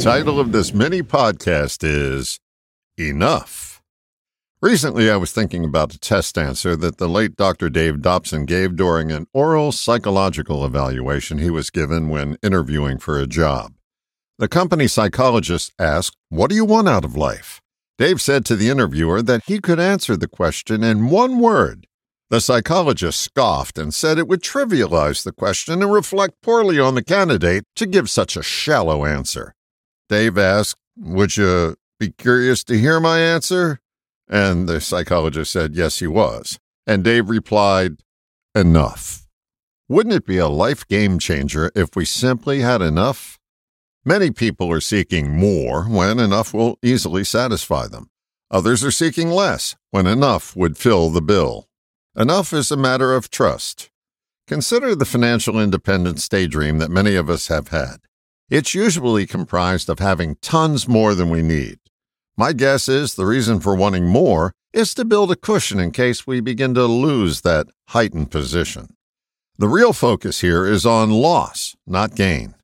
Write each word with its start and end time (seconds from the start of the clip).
Title 0.00 0.38
of 0.38 0.52
this 0.52 0.72
mini 0.72 1.02
podcast 1.02 1.82
is 1.82 2.38
Enough. 2.96 3.82
Recently, 4.62 5.10
I 5.10 5.16
was 5.16 5.32
thinking 5.32 5.64
about 5.64 5.92
a 5.92 5.98
test 5.98 6.38
answer 6.38 6.76
that 6.76 6.98
the 6.98 7.08
late 7.08 7.34
Dr. 7.34 7.68
Dave 7.68 8.00
Dobson 8.00 8.44
gave 8.44 8.76
during 8.76 9.10
an 9.10 9.26
oral 9.34 9.72
psychological 9.72 10.64
evaluation 10.64 11.38
he 11.38 11.50
was 11.50 11.70
given 11.70 12.08
when 12.08 12.38
interviewing 12.44 12.98
for 12.98 13.18
a 13.18 13.26
job. 13.26 13.74
The 14.38 14.46
company 14.46 14.86
psychologist 14.86 15.72
asked, 15.80 16.16
What 16.28 16.48
do 16.48 16.54
you 16.54 16.64
want 16.64 16.88
out 16.88 17.04
of 17.04 17.16
life? 17.16 17.60
Dave 17.98 18.22
said 18.22 18.44
to 18.46 18.54
the 18.54 18.70
interviewer 18.70 19.20
that 19.22 19.42
he 19.46 19.58
could 19.58 19.80
answer 19.80 20.16
the 20.16 20.28
question 20.28 20.84
in 20.84 21.10
one 21.10 21.40
word. 21.40 21.88
The 22.30 22.40
psychologist 22.40 23.20
scoffed 23.20 23.76
and 23.76 23.92
said 23.92 24.16
it 24.16 24.28
would 24.28 24.42
trivialize 24.42 25.24
the 25.24 25.32
question 25.32 25.82
and 25.82 25.92
reflect 25.92 26.40
poorly 26.40 26.78
on 26.78 26.94
the 26.94 27.02
candidate 27.02 27.64
to 27.74 27.84
give 27.84 28.08
such 28.08 28.36
a 28.36 28.44
shallow 28.44 29.04
answer. 29.04 29.54
Dave 30.08 30.38
asked, 30.38 30.78
Would 30.96 31.36
you 31.36 31.76
be 32.00 32.10
curious 32.10 32.64
to 32.64 32.78
hear 32.78 33.00
my 33.00 33.20
answer? 33.20 33.80
And 34.28 34.68
the 34.68 34.80
psychologist 34.80 35.52
said, 35.52 35.74
Yes, 35.74 35.98
he 35.98 36.06
was. 36.06 36.58
And 36.86 37.04
Dave 37.04 37.28
replied, 37.28 37.98
Enough. 38.54 39.26
Wouldn't 39.88 40.14
it 40.14 40.26
be 40.26 40.38
a 40.38 40.48
life 40.48 40.86
game 40.86 41.18
changer 41.18 41.70
if 41.74 41.96
we 41.96 42.04
simply 42.04 42.60
had 42.60 42.82
enough? 42.82 43.38
Many 44.04 44.30
people 44.30 44.70
are 44.70 44.80
seeking 44.80 45.36
more 45.36 45.84
when 45.84 46.18
enough 46.18 46.54
will 46.54 46.78
easily 46.82 47.24
satisfy 47.24 47.86
them. 47.86 48.10
Others 48.50 48.82
are 48.84 48.90
seeking 48.90 49.30
less 49.30 49.76
when 49.90 50.06
enough 50.06 50.56
would 50.56 50.78
fill 50.78 51.10
the 51.10 51.20
bill. 51.20 51.68
Enough 52.16 52.52
is 52.52 52.70
a 52.70 52.76
matter 52.76 53.14
of 53.14 53.30
trust. 53.30 53.90
Consider 54.46 54.94
the 54.94 55.04
financial 55.04 55.60
independence 55.60 56.26
daydream 56.28 56.78
that 56.78 56.90
many 56.90 57.14
of 57.14 57.28
us 57.28 57.48
have 57.48 57.68
had. 57.68 57.98
It's 58.50 58.74
usually 58.74 59.26
comprised 59.26 59.88
of 59.88 59.98
having 59.98 60.36
tons 60.36 60.88
more 60.88 61.14
than 61.14 61.30
we 61.30 61.42
need. 61.42 61.78
My 62.36 62.52
guess 62.52 62.88
is 62.88 63.14
the 63.14 63.26
reason 63.26 63.60
for 63.60 63.74
wanting 63.74 64.06
more 64.06 64.52
is 64.72 64.94
to 64.94 65.04
build 65.04 65.30
a 65.30 65.36
cushion 65.36 65.78
in 65.80 65.90
case 65.90 66.26
we 66.26 66.40
begin 66.40 66.74
to 66.74 66.84
lose 66.84 67.42
that 67.42 67.66
heightened 67.88 68.30
position. 68.30 68.94
The 69.58 69.68
real 69.68 69.92
focus 69.92 70.40
here 70.40 70.66
is 70.66 70.86
on 70.86 71.10
loss, 71.10 71.74
not 71.86 72.14
gain. 72.14 72.54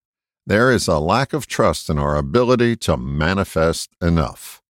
There 0.47 0.71
is 0.71 0.87
a 0.87 0.99
lack 0.99 1.33
of 1.33 1.47
trust 1.47 1.91
in 1.91 1.99
our 1.99 2.17
ability 2.17 2.77
to 2.77 2.97
manifest 2.97 3.91
enough. 4.01 4.63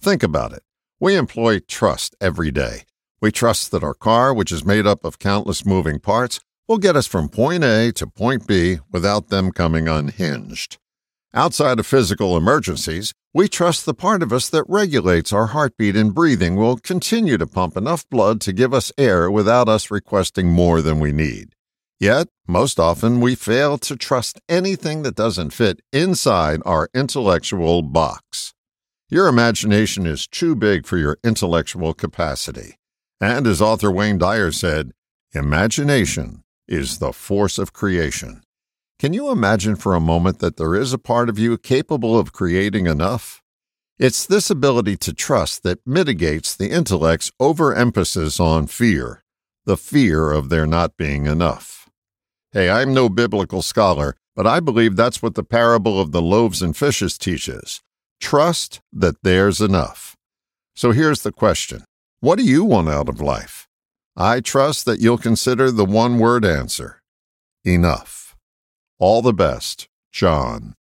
Think 0.00 0.22
about 0.22 0.52
it. 0.52 0.62
We 1.00 1.16
employ 1.16 1.60
trust 1.60 2.14
every 2.20 2.50
day 2.50 2.84
we 3.24 3.32
trust 3.32 3.70
that 3.70 3.82
our 3.82 3.94
car, 3.94 4.34
which 4.34 4.52
is 4.52 4.66
made 4.66 4.86
up 4.86 5.02
of 5.02 5.18
countless 5.18 5.64
moving 5.64 5.98
parts, 5.98 6.40
will 6.68 6.78
get 6.78 6.96
us 6.96 7.06
from 7.06 7.28
point 7.28 7.64
A 7.64 7.92
to 7.92 8.06
point 8.06 8.46
B 8.46 8.78
without 8.90 9.28
them 9.28 9.52
coming 9.52 9.88
unhinged. 9.88 10.78
Outside 11.34 11.80
of 11.80 11.86
physical 11.86 12.36
emergencies, 12.36 13.12
we 13.34 13.48
trust 13.48 13.84
the 13.84 13.94
part 13.94 14.22
of 14.22 14.32
us 14.32 14.48
that 14.50 14.64
regulates 14.68 15.32
our 15.32 15.48
heartbeat 15.48 15.96
and 15.96 16.14
breathing 16.14 16.54
will 16.54 16.76
continue 16.76 17.36
to 17.36 17.46
pump 17.46 17.76
enough 17.76 18.08
blood 18.08 18.40
to 18.42 18.52
give 18.52 18.72
us 18.72 18.92
air 18.96 19.28
without 19.28 19.68
us 19.68 19.90
requesting 19.90 20.48
more 20.48 20.80
than 20.80 21.00
we 21.00 21.10
need. 21.10 21.56
Yet, 21.98 22.28
most 22.46 22.78
often, 22.78 23.20
we 23.20 23.34
fail 23.34 23.78
to 23.78 23.96
trust 23.96 24.40
anything 24.48 25.02
that 25.02 25.16
doesn't 25.16 25.50
fit 25.50 25.80
inside 25.92 26.60
our 26.64 26.88
intellectual 26.94 27.82
box. 27.82 28.54
Your 29.08 29.26
imagination 29.26 30.06
is 30.06 30.28
too 30.28 30.54
big 30.54 30.86
for 30.86 30.98
your 30.98 31.18
intellectual 31.24 31.94
capacity. 31.94 32.76
And 33.20 33.46
as 33.46 33.60
author 33.60 33.90
Wayne 33.90 34.18
Dyer 34.18 34.52
said, 34.52 34.92
imagination 35.32 36.43
is 36.68 36.98
the 36.98 37.12
force 37.12 37.58
of 37.58 37.72
creation. 37.72 38.42
Can 38.98 39.12
you 39.12 39.30
imagine 39.30 39.76
for 39.76 39.94
a 39.94 40.00
moment 40.00 40.38
that 40.38 40.56
there 40.56 40.74
is 40.74 40.92
a 40.92 40.98
part 40.98 41.28
of 41.28 41.38
you 41.38 41.58
capable 41.58 42.18
of 42.18 42.32
creating 42.32 42.86
enough? 42.86 43.42
It's 43.98 44.26
this 44.26 44.50
ability 44.50 44.96
to 44.98 45.12
trust 45.12 45.62
that 45.62 45.86
mitigates 45.86 46.54
the 46.54 46.70
intellect's 46.70 47.30
overemphasis 47.38 48.40
on 48.40 48.66
fear, 48.66 49.22
the 49.64 49.76
fear 49.76 50.30
of 50.30 50.48
there 50.48 50.66
not 50.66 50.96
being 50.96 51.26
enough. 51.26 51.88
Hey, 52.52 52.70
I'm 52.70 52.94
no 52.94 53.08
biblical 53.08 53.62
scholar, 53.62 54.16
but 54.34 54.46
I 54.46 54.60
believe 54.60 54.96
that's 54.96 55.22
what 55.22 55.34
the 55.34 55.44
parable 55.44 56.00
of 56.00 56.12
the 56.12 56.22
loaves 56.22 56.62
and 56.62 56.76
fishes 56.76 57.18
teaches. 57.18 57.82
Trust 58.20 58.80
that 58.92 59.22
there's 59.22 59.60
enough. 59.60 60.16
So 60.74 60.92
here's 60.92 61.22
the 61.22 61.32
question 61.32 61.84
what 62.20 62.38
do 62.38 62.44
you 62.44 62.64
want 62.64 62.88
out 62.88 63.08
of 63.08 63.20
life? 63.20 63.68
I 64.16 64.40
trust 64.40 64.84
that 64.84 65.00
you'll 65.00 65.18
consider 65.18 65.72
the 65.72 65.84
one 65.84 66.18
word 66.18 66.44
answer 66.44 67.00
enough. 67.64 68.36
All 69.00 69.22
the 69.22 69.32
best, 69.32 69.88
John. 70.12 70.74